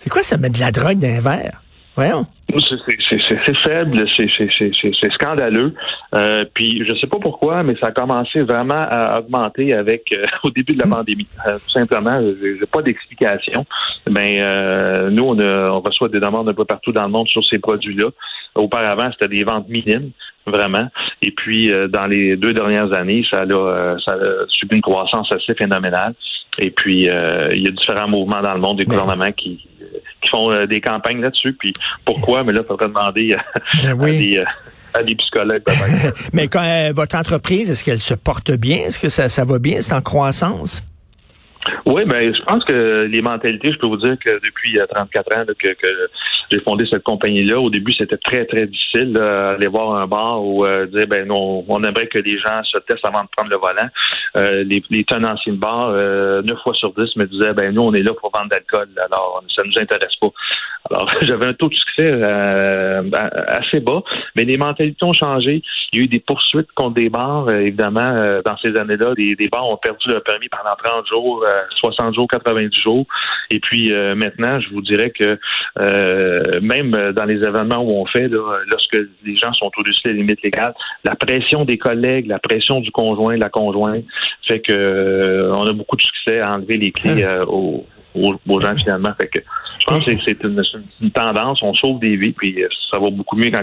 C'est 0.00 0.10
quoi 0.10 0.22
ça, 0.22 0.36
mettre 0.36 0.56
de 0.56 0.60
la 0.60 0.72
drogue 0.72 0.98
dans 0.98 1.08
un 1.08 1.20
verre? 1.20 1.62
Voyons. 1.96 2.26
C'est 2.58 3.56
faible, 3.64 4.04
c'est 4.16 5.12
scandaleux. 5.12 5.74
Euh, 6.14 6.44
puis 6.54 6.84
je 6.86 6.94
sais 6.96 7.06
pas 7.06 7.18
pourquoi, 7.18 7.62
mais 7.62 7.74
ça 7.80 7.88
a 7.88 7.92
commencé 7.92 8.42
vraiment 8.42 8.86
à 8.88 9.20
augmenter 9.20 9.74
avec 9.74 10.12
euh, 10.12 10.24
au 10.44 10.50
début 10.50 10.74
de 10.74 10.80
la 10.80 10.88
pandémie. 10.88 11.26
Euh, 11.46 11.58
tout 11.58 11.70
simplement, 11.70 12.20
j'ai 12.40 12.66
pas 12.66 12.82
d'explication. 12.82 13.66
Mais 14.08 14.38
euh, 14.40 15.10
nous, 15.10 15.24
on, 15.24 15.38
on, 15.38 15.80
reçoit 15.80 16.08
des 16.08 16.20
demandes 16.20 16.48
un 16.48 16.54
peu 16.54 16.64
partout 16.64 16.92
dans 16.92 17.04
le 17.04 17.10
monde 17.10 17.28
sur 17.28 17.44
ces 17.44 17.58
produits-là. 17.58 18.08
Auparavant, 18.54 19.10
c'était 19.12 19.34
des 19.34 19.44
ventes 19.44 19.68
minimes, 19.68 20.10
vraiment. 20.46 20.88
Et 21.22 21.30
puis, 21.30 21.70
dans 21.90 22.06
les 22.06 22.36
deux 22.36 22.52
dernières 22.52 22.92
années, 22.92 23.24
ça 23.30 23.42
a, 23.42 23.96
ça 23.98 24.14
a 24.14 24.46
subi 24.48 24.76
une 24.76 24.82
croissance 24.82 25.28
assez 25.32 25.54
phénoménale. 25.54 26.14
Et 26.58 26.70
puis, 26.70 27.04
il 27.04 27.62
y 27.62 27.68
a 27.68 27.70
différents 27.70 28.08
mouvements 28.08 28.40
dans 28.40 28.54
le 28.54 28.60
monde 28.60 28.78
des 28.78 28.84
gouvernements 28.84 29.32
qui 29.32 29.66
qui 30.26 30.30
font 30.30 30.50
euh, 30.50 30.66
des 30.66 30.80
campagnes 30.80 31.20
là-dessus. 31.20 31.52
Puis 31.52 31.72
pourquoi? 32.04 32.44
Mais 32.44 32.52
là, 32.52 32.60
il 32.62 32.66
faudrait 32.66 32.88
demander 32.88 33.36
ben 33.82 34.00
euh, 34.00 34.44
à, 34.94 35.02
des, 35.02 35.14
psychologues. 35.14 35.62
Mais 36.32 36.48
quand 36.48 36.64
euh, 36.64 36.92
votre 36.94 37.16
entreprise, 37.16 37.70
est-ce 37.70 37.84
qu'elle 37.84 37.98
se 37.98 38.14
porte 38.14 38.50
bien? 38.52 38.78
Est-ce 38.86 38.98
que 38.98 39.08
ça, 39.08 39.28
ça 39.28 39.44
va 39.44 39.58
bien? 39.58 39.80
C'est 39.80 39.94
en 39.94 40.02
croissance? 40.02 40.82
Oui, 41.84 42.04
ben 42.06 42.32
je 42.32 42.42
pense 42.42 42.62
que 42.64 43.08
les 43.10 43.22
mentalités, 43.22 43.72
je 43.72 43.78
peux 43.78 43.88
vous 43.88 43.96
dire 43.96 44.16
que 44.24 44.30
depuis 44.30 44.78
34 44.88 45.36
ans 45.36 45.44
que, 45.46 45.68
que 45.68 45.86
j'ai 46.50 46.60
fondé 46.60 46.86
cette 46.90 47.02
compagnie-là, 47.02 47.58
au 47.58 47.70
début, 47.70 47.92
c'était 47.92 48.16
très, 48.16 48.44
très 48.46 48.66
difficile 48.66 49.12
d'aller 49.12 49.66
voir 49.66 49.96
un 49.96 50.06
bar 50.06 50.42
ou 50.42 50.66
dire 50.86 51.06
ben 51.08 51.26
non, 51.26 51.64
on 51.68 51.82
aimerait 51.84 52.06
que 52.06 52.18
les 52.18 52.38
gens 52.38 52.62
se 52.64 52.78
testent 52.78 53.06
avant 53.06 53.22
de 53.22 53.28
prendre 53.36 53.50
le 53.50 53.56
volant. 53.56 53.88
Euh, 54.36 54.64
les, 54.64 54.82
les 54.90 55.04
tenanciers 55.04 55.52
de 55.52 55.58
bar, 55.58 55.90
euh, 55.90 56.42
9 56.42 56.58
fois 56.62 56.74
sur 56.74 56.92
10 56.92 57.16
me 57.16 57.24
disaient 57.24 57.54
ben 57.54 57.74
nous, 57.74 57.82
on 57.82 57.94
est 57.94 58.02
là 58.02 58.12
pour 58.14 58.30
vendre 58.34 58.50
d'alcool, 58.50 58.88
alors 58.98 59.42
ça 59.54 59.62
nous 59.64 59.78
intéresse 59.78 60.16
pas. 60.20 60.28
Alors, 60.90 61.10
j'avais 61.22 61.46
un 61.46 61.52
taux 61.52 61.68
de 61.68 61.74
succès 61.74 62.04
euh, 62.04 63.02
assez 63.48 63.80
bas, 63.80 64.02
mais 64.34 64.44
les 64.44 64.56
mentalités 64.56 65.04
ont 65.04 65.12
changé. 65.12 65.62
Il 65.92 65.98
y 65.98 66.02
a 66.02 66.04
eu 66.04 66.08
des 66.08 66.20
poursuites 66.20 66.70
contre 66.74 66.94
des 66.94 67.08
bars, 67.08 67.48
euh, 67.48 67.60
évidemment, 67.60 68.00
euh, 68.00 68.42
dans 68.44 68.56
ces 68.58 68.76
années-là. 68.76 69.14
Des, 69.16 69.34
des, 69.34 69.48
bars 69.48 69.68
ont 69.68 69.76
perdu 69.76 70.08
leur 70.08 70.22
permis 70.22 70.48
pendant 70.48 70.74
30 70.82 71.06
jours, 71.06 71.44
60 71.76 72.14
jours, 72.14 72.28
90 72.28 72.80
jours. 72.80 73.06
Et 73.50 73.60
puis 73.60 73.92
maintenant, 73.92 74.60
je 74.60 74.68
vous 74.70 74.82
dirais 74.82 75.10
que 75.10 75.38
même 76.60 77.12
dans 77.12 77.24
les 77.24 77.36
événements 77.36 77.82
où 77.82 77.90
on 77.90 78.06
fait, 78.06 78.28
lorsque 78.28 78.98
les 79.24 79.36
gens 79.36 79.52
sont 79.52 79.70
au-dessus 79.76 80.08
des 80.08 80.14
limites 80.14 80.42
légales, 80.42 80.74
la 81.04 81.14
pression 81.14 81.64
des 81.64 81.78
collègues, 81.78 82.26
la 82.26 82.38
pression 82.38 82.80
du 82.80 82.90
conjoint, 82.90 83.36
de 83.36 83.42
la 83.42 83.50
conjointe, 83.50 84.04
fait 84.46 84.60
que 84.60 85.50
on 85.52 85.66
a 85.66 85.72
beaucoup 85.72 85.96
de 85.96 86.02
succès 86.02 86.40
à 86.40 86.54
enlever 86.54 86.78
les 86.78 86.92
clés 86.92 87.24
hein? 87.24 87.44
aux, 87.48 87.84
aux, 88.16 88.60
gens 88.60 88.74
finalement. 88.76 89.10
Fait 89.20 89.28
que 89.28 89.38
je 89.78 89.86
pense 89.86 90.04
que 90.04 90.12
c'est 90.24 90.42
une, 90.42 91.10
tendance, 91.10 91.62
on 91.62 91.74
sauve 91.74 92.00
des 92.00 92.16
vies, 92.16 92.32
puis 92.32 92.62
euh, 92.62 92.68
ça 92.90 92.98
va 92.98 93.10
beaucoup 93.10 93.36
mieux 93.36 93.50
qu'en 93.50 93.62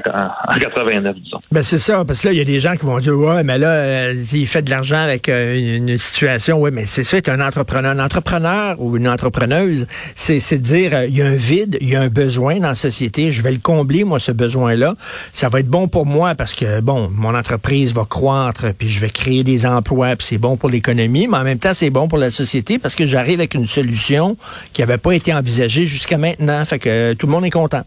89, 0.60 1.15
disons. 1.19 1.39
Ben 1.51 1.63
c'est 1.63 1.77
ça, 1.77 2.05
parce 2.05 2.22
que 2.22 2.27
là, 2.27 2.33
il 2.33 2.38
y 2.38 2.41
a 2.41 2.45
des 2.45 2.60
gens 2.60 2.75
qui 2.75 2.86
vont 2.86 3.00
dire 3.00 3.13
Ouais, 3.13 3.43
mais 3.43 3.57
là, 3.57 3.69
euh, 3.69 4.24
il 4.33 4.48
fait 4.48 4.62
de 4.62 4.69
l'argent 4.69 4.98
avec 4.98 5.27
euh, 5.29 5.77
une, 5.77 5.98
situation, 5.98 6.62
oui, 6.62 6.72
mais 6.72 6.86
c'est 6.86 7.03
ça, 7.03 7.17
être 7.17 7.29
un 7.29 7.45
entrepreneur. 7.45 7.91
Un 7.93 8.00
entrepreneur 8.00 8.75
ou 8.79 8.95
une 8.98 9.07
entrepreneuse, 9.07 9.88
c'est 10.15 10.57
dire 10.60 11.03
il 11.03 11.17
y 11.17 11.22
a 11.22 11.27
un 11.27 11.36
vide, 11.36 11.77
il 11.81 11.89
y 11.89 11.95
a 11.95 12.01
un 12.01 12.10
besoin 12.10 12.60
dans 12.60 12.69
la 12.69 12.75
société, 12.75 13.31
je 13.31 13.41
vais 13.41 13.51
le 13.51 13.60
combler, 13.60 14.03
moi, 14.03 14.19
ce 14.19 14.31
besoin-là. 14.31 14.95
Ça 15.33 15.50
va 15.50 15.60
être 15.60 15.67
bon 15.67 15.88
pour 15.88 16.05
moi 16.05 16.36
parce 16.36 16.55
que, 16.55 16.79
bon, 16.81 17.10
mon 17.13 17.36
entreprise 17.36 17.93
va 17.93 18.05
croître, 18.05 18.74
puis 18.77 18.88
je 18.88 19.00
vais 19.00 19.10
créer 19.10 19.43
des 19.43 19.65
emplois, 19.65 20.15
puis 20.15 20.27
c'est 20.27 20.38
bon 20.38 20.57
pour 20.57 20.69
l'économie, 20.69 21.27
mais 21.27 21.38
en 21.38 21.43
même 21.43 21.60
temps, 21.60 21.74
c'est 21.74 21.89
bon 21.89 22.07
pour 22.07 22.17
la 22.17 22.31
société 22.31 22.79
parce 22.79 22.95
que 22.95 23.05
j'arrive 23.05 23.39
avec 23.39 23.53
une 23.53 23.65
solution 23.65 24.38
qui 24.74 24.82
n'avait 24.82 24.98
pas 24.98 25.14
été 25.14 25.34
envisagé 25.34 25.86
jusqu'à 25.86 26.18
maintenant. 26.18 26.64
Fait 26.66 26.80
que 26.80 26.90
euh, 26.90 27.16
tout 27.16 27.28
le 27.28 27.32
monde 27.32 27.46
est 27.46 27.52
content. 27.52 27.84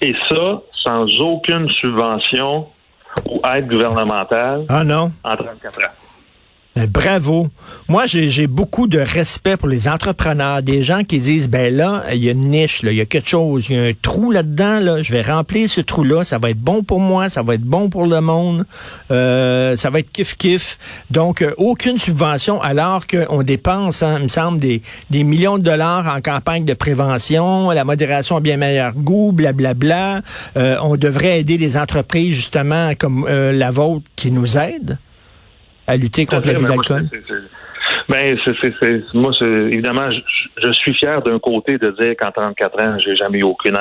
Et 0.00 0.14
ça, 0.28 0.60
sans 0.84 1.06
aucune 1.20 1.68
subvention 1.80 2.66
ou 3.26 3.40
aide 3.54 3.68
gouvernementale. 3.68 4.66
Ah 4.68 4.84
non. 4.84 5.12
En 5.22 5.36
34 5.36 5.78
ans. 5.80 6.03
Ben, 6.76 6.86
bravo. 6.86 7.50
Moi, 7.88 8.06
j'ai 8.06 8.48
beaucoup 8.48 8.88
de 8.88 8.98
respect 8.98 9.56
pour 9.56 9.68
les 9.68 9.86
entrepreneurs, 9.86 10.60
des 10.60 10.82
gens 10.82 11.04
qui 11.04 11.20
disent, 11.20 11.48
ben 11.48 11.72
là, 11.72 12.02
il 12.12 12.24
y 12.24 12.28
a 12.28 12.32
une 12.32 12.50
niche, 12.50 12.80
il 12.82 12.94
y 12.94 13.00
a 13.00 13.04
quelque 13.04 13.28
chose, 13.28 13.66
il 13.70 13.76
y 13.76 13.78
a 13.78 13.82
un 13.84 13.92
trou 14.02 14.32
là-dedans, 14.32 14.80
là, 14.80 15.00
je 15.00 15.12
vais 15.12 15.22
remplir 15.22 15.70
ce 15.70 15.80
trou-là, 15.80 16.24
ça 16.24 16.38
va 16.38 16.50
être 16.50 16.58
bon 16.58 16.82
pour 16.82 16.98
moi, 16.98 17.28
ça 17.28 17.42
va 17.42 17.54
être 17.54 17.62
bon 17.62 17.90
pour 17.90 18.06
le 18.06 18.20
monde, 18.20 18.66
euh, 19.12 19.76
ça 19.76 19.90
va 19.90 20.00
être 20.00 20.10
kiff-kiff. 20.12 20.78
Donc, 21.12 21.42
euh, 21.42 21.52
aucune 21.58 21.98
subvention, 21.98 22.60
alors 22.60 23.06
qu'on 23.06 23.44
dépense, 23.44 24.02
hein, 24.02 24.16
il 24.18 24.24
me 24.24 24.28
semble, 24.28 24.58
des, 24.58 24.82
des 25.10 25.22
millions 25.22 25.58
de 25.58 25.62
dollars 25.62 26.12
en 26.12 26.20
campagne 26.20 26.64
de 26.64 26.74
prévention, 26.74 27.70
la 27.70 27.84
modération 27.84 28.38
a 28.38 28.40
bien 28.40 28.56
meilleur 28.56 28.94
goût, 28.94 29.30
blablabla. 29.30 29.74
Bla, 29.74 30.22
bla. 30.54 30.60
Euh, 30.60 30.76
on 30.82 30.96
devrait 30.96 31.38
aider 31.38 31.56
les 31.56 31.76
entreprises, 31.76 32.34
justement, 32.34 32.94
comme 32.98 33.28
la 33.28 33.70
vôtre, 33.70 34.06
qui 34.16 34.32
nous 34.32 34.56
aident 34.56 34.98
à 35.86 35.96
lutter 35.96 36.26
contre 36.26 36.48
l'abus 36.48 36.64
d'alcool? 36.64 37.08
Ben, 38.08 38.36
c'est, 38.44 39.14
moi, 39.14 39.32
évidemment, 39.40 40.10
je, 40.62 40.72
suis 40.72 40.94
fier 40.94 41.22
d'un 41.22 41.38
côté 41.38 41.78
de 41.78 41.90
dire 41.90 42.14
qu'en 42.18 42.30
34 42.32 42.82
ans, 42.82 42.98
j'ai 42.98 43.16
jamais 43.16 43.38
eu 43.38 43.44
aucune, 43.44 43.78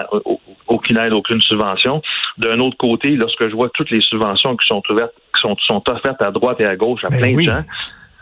aucune 0.68 0.98
aide, 1.00 1.14
aucune 1.14 1.42
subvention. 1.42 2.02
D'un 2.38 2.60
autre 2.60 2.78
côté, 2.78 3.12
lorsque 3.12 3.50
je 3.50 3.54
vois 3.56 3.70
toutes 3.74 3.92
les 3.92 4.02
subventions 4.02 4.56
qui 4.56 4.68
sont 4.68 4.82
ouvertes, 4.90 5.14
qui 5.36 5.42
sont, 5.42 5.58
sont 5.60 5.84
offertes 5.90 6.22
à 6.22 6.32
droite 6.32 6.62
et 6.62 6.66
à 6.66 6.76
gauche 6.76 7.04
à 7.04 7.10
ben 7.10 7.18
plein 7.18 7.36
de 7.36 7.42
gens, 7.42 7.64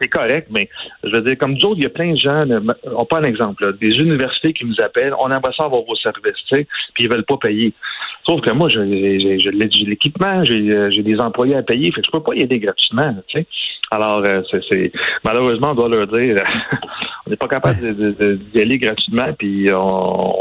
c'est 0.01 0.07
correct, 0.07 0.47
mais 0.49 0.67
je 1.03 1.11
veux 1.11 1.21
dire, 1.21 1.37
comme 1.37 1.57
d'autres, 1.57 1.77
il 1.77 1.83
y 1.83 1.85
a 1.85 1.89
plein 1.89 2.13
de 2.13 2.17
gens, 2.17 2.45
on 2.85 3.05
prend 3.05 3.19
un 3.19 3.23
exemple, 3.23 3.77
des 3.79 3.99
universités 3.99 4.51
qui 4.53 4.65
nous 4.65 4.75
appellent, 4.83 5.13
on 5.19 5.27
aimerait 5.27 5.53
ça 5.55 5.65
avoir 5.65 5.83
vos 5.83 5.95
services, 5.95 6.41
tu 6.47 6.55
sais, 6.55 6.67
puis 6.95 7.03
ils 7.03 7.09
veulent 7.09 7.25
pas 7.25 7.37
payer. 7.37 7.73
Sauf 8.25 8.41
que 8.41 8.51
moi, 8.51 8.69
j'ai 8.69 8.81
l'équipement, 8.81 10.43
j'ai 10.43 11.03
des 11.03 11.19
employés 11.19 11.55
à 11.55 11.63
payer, 11.63 11.91
fait 11.91 12.01
que 12.01 12.07
je 12.07 12.11
peux 12.11 12.21
pas 12.21 12.35
y 12.35 12.41
aider 12.41 12.59
gratuitement, 12.59 13.15
tu 13.27 13.39
sais. 13.39 13.47
Alors, 13.89 14.23
euh, 14.25 14.41
c'est 14.69 14.91
malheureusement, 15.23 15.71
on 15.71 15.75
doit 15.75 15.89
leur 15.89 16.07
dire, 16.07 16.37
on 17.27 17.29
n'est 17.29 17.35
pas 17.35 17.47
capable 17.47 17.79
d'y 18.53 18.61
aller 18.61 18.77
gratuitement, 18.77 19.33
puis 19.37 19.67
on, 19.73 20.33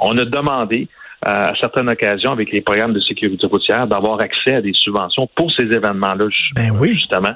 on 0.00 0.18
a 0.18 0.24
demandé 0.24 0.88
à 1.24 1.52
certaines 1.60 1.88
occasions 1.88 2.32
avec 2.32 2.50
les 2.50 2.60
programmes 2.60 2.92
de 2.92 3.00
sécurité 3.00 3.46
routière 3.46 3.86
d'avoir 3.86 4.20
accès 4.20 4.56
à 4.56 4.60
des 4.60 4.72
subventions 4.74 5.28
pour 5.36 5.52
ces 5.52 5.64
événements-là, 5.64 6.26
ben 6.56 6.72
oui. 6.78 6.94
justement. 6.94 7.34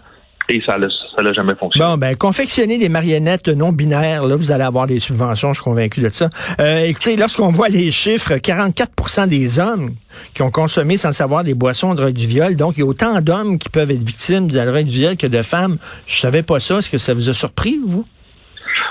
Et 0.48 0.60
ça 0.66 0.76
n'a 1.22 1.32
jamais 1.32 1.54
fonctionné. 1.54 1.86
Bon, 1.86 1.96
ben, 1.96 2.16
confectionner 2.16 2.78
des 2.78 2.88
marionnettes 2.88 3.48
non 3.48 3.72
binaires, 3.72 4.26
là, 4.26 4.36
vous 4.36 4.52
allez 4.52 4.64
avoir 4.64 4.86
des 4.86 4.98
subventions, 4.98 5.52
je 5.52 5.60
suis 5.60 5.64
convaincu 5.64 6.00
de 6.00 6.08
ça. 6.10 6.28
Euh, 6.60 6.80
écoutez, 6.80 7.16
lorsqu'on 7.16 7.50
voit 7.50 7.68
les 7.68 7.90
chiffres, 7.90 8.34
44% 8.34 9.28
des 9.28 9.58
hommes 9.58 9.94
qui 10.34 10.42
ont 10.42 10.50
consommé 10.50 10.96
sans 10.96 11.08
le 11.08 11.14
savoir 11.14 11.44
des 11.44 11.54
boissons 11.54 11.94
de 11.94 12.00
drogue 12.00 12.14
du 12.14 12.26
viol, 12.26 12.56
donc 12.56 12.76
il 12.76 12.80
y 12.80 12.82
a 12.82 12.86
autant 12.86 13.20
d'hommes 13.20 13.58
qui 13.58 13.68
peuvent 13.68 13.90
être 13.90 14.02
victimes 14.02 14.50
de 14.50 14.56
la 14.56 14.66
drogue 14.66 14.86
du 14.86 14.98
viol 14.98 15.16
que 15.16 15.26
de 15.26 15.42
femmes. 15.42 15.78
Je 16.06 16.16
savais 16.16 16.42
pas 16.42 16.60
ça. 16.60 16.78
Est-ce 16.78 16.90
que 16.90 16.98
ça 16.98 17.14
vous 17.14 17.28
a 17.28 17.32
surpris, 17.32 17.78
vous? 17.84 18.04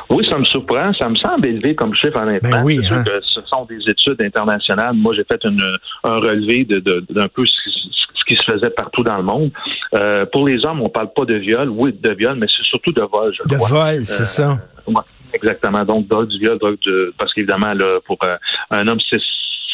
Oui, 0.10 0.26
ça 0.30 0.38
me 0.38 0.46
surprend. 0.46 0.94
Ça 0.94 1.10
me 1.10 1.16
semble 1.16 1.48
élevé 1.48 1.76
comme 1.76 1.96
chiffre, 1.96 2.20
honnêtement. 2.22 2.50
Ben 2.50 2.64
oui, 2.64 2.80
hein. 2.90 3.04
que 3.04 3.20
ce 3.22 3.42
sont 3.48 3.66
des 3.66 3.80
études 3.90 4.22
internationales. 4.22 4.94
Moi, 4.94 5.14
j'ai 5.16 5.24
fait 5.24 5.44
une, 5.44 5.62
un 6.04 6.18
relevé 6.18 6.64
d'un 6.64 6.80
de, 6.80 7.28
peu 7.28 7.44
ce, 7.46 8.26
qui 8.28 8.36
se 8.36 8.44
faisait 8.44 8.70
partout 8.70 9.04
dans 9.04 9.18
le 9.18 9.24
monde. 9.24 9.52
Euh, 9.96 10.26
pour 10.26 10.48
les 10.48 10.66
hommes, 10.66 10.82
on 10.82 10.90
parle 10.90 11.12
pas 11.14 11.26
de 11.26 11.36
viol, 11.36 11.70
oui, 11.70 11.94
de 11.94 12.12
viol, 12.12 12.36
mais 12.38 12.48
c'est 12.48 12.64
surtout 12.64 12.92
de 12.92 13.02
vol, 13.02 13.34
je 13.34 13.44
de 13.44 13.56
crois. 13.56 13.68
De 13.68 13.96
vol, 13.96 14.06
c'est 14.06 14.26
ça. 14.26 14.60
Euh, 14.88 14.94
exactement. 15.34 15.84
Donc, 15.86 16.08
drogue 16.08 16.28
du 16.28 16.40
viol, 16.40 16.58
drogue 16.58 16.80
du... 16.80 17.12
Parce 17.18 17.34
qu'évidemment, 17.34 17.74
là, 17.74 18.00
pour 18.06 18.18
euh, 18.24 18.38
un 18.72 18.88
homme, 18.88 19.00
c'est 19.10 19.20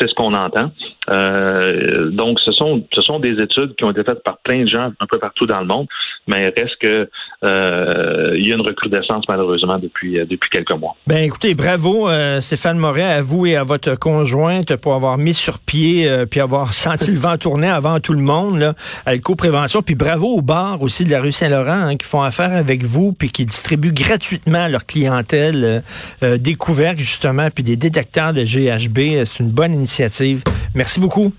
c'est 0.02 0.10
ce 0.10 0.16
qu'on 0.16 0.34
entend. 0.34 0.72
Euh, 1.12 2.10
donc, 2.10 2.40
ce 2.40 2.52
sont, 2.52 2.84
ce 2.92 3.02
sont 3.02 3.20
des 3.20 3.40
études 3.42 3.76
qui 3.76 3.84
ont 3.84 3.92
été 3.92 4.04
faites 4.04 4.24
par 4.24 4.38
plein 4.40 4.64
de 4.64 4.68
gens 4.68 4.92
un 5.00 5.06
peu 5.08 5.20
partout 5.20 5.46
dans 5.46 5.60
le 5.60 5.68
monde, 5.68 5.88
mais 6.28 6.54
reste 6.56 6.78
que 6.80 7.10
euh, 7.44 8.36
il 8.38 8.48
y 8.48 8.52
a 8.52 8.56
une 8.56 8.62
recrudescence 8.62 9.26
malheureusement 9.28 9.80
depuis 9.80 10.20
euh, 10.20 10.26
depuis 10.26 10.50
quelques 10.50 10.72
mois. 10.72 10.96
Ben 11.08 11.24
écoutez, 11.24 11.56
bravo 11.56 12.10
Stéphane 12.40 12.78
Moret, 12.78 13.04
à 13.04 13.22
vous 13.22 13.46
et 13.46 13.56
à 13.56 13.64
votre 13.64 13.96
conjointe 13.96 14.76
pour 14.76 14.94
avoir 14.94 15.18
mis 15.18 15.34
sur 15.34 15.60
pied 15.60 16.10
puis 16.30 16.40
avoir 16.40 16.74
senti 16.74 17.12
le 17.12 17.20
vent 17.20 17.38
tourner 17.38 17.68
avant 17.68 18.00
tout 18.00 18.14
le 18.14 18.22
monde 18.22 18.60
là, 18.60 18.74
à 19.06 19.14
l'éco-prévention. 19.14 19.82
Puis 19.82 19.96
bravo 19.96 20.28
aux 20.28 20.42
bars 20.42 20.82
aussi 20.82 21.04
de 21.04 21.12
la 21.12 21.22
rue 21.22 21.32
Saint-Laurent 21.32 21.72
hein, 21.72 21.98
qui 21.98 22.08
font 22.08 22.22
affaire 22.22 22.52
avec 22.52 22.84
vous 22.84 23.14
puis 23.14 23.32
qui 23.32 23.46
distribuent 23.46 23.94
gratuitement 23.94 24.68
leur 24.68 24.86
clientèle 24.86 25.84
découverte 26.22 27.00
justement 27.00 27.50
puis 27.54 27.64
des 27.64 27.76
détecteurs 27.76 28.34
de 28.34 28.44
GHB. 28.44 29.26
C'est 29.26 29.40
une 29.40 29.52
bonne 29.52 29.74
initiative. 29.74 30.44
Merci 30.76 31.00
beaucoup. 31.00 31.34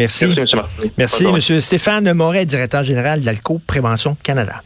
Merci. 0.00 0.26
Merci, 0.96 1.24
M. 1.24 1.32
Merci, 1.32 1.52
M. 1.52 1.60
Stéphane 1.60 2.12
Moret, 2.14 2.46
directeur 2.46 2.82
général 2.82 3.20
d'Alco 3.20 3.60
Prévention 3.66 4.16
Canada. 4.22 4.62